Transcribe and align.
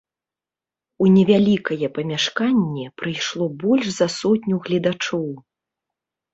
У 1.03 1.09
невялікае 1.17 1.87
памяшканне 1.99 2.87
прыйшло 3.03 3.45
больш 3.61 3.85
за 4.01 4.11
сотню 4.19 4.55
гледачоў. 4.67 5.27